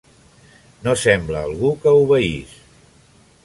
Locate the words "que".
1.85-1.95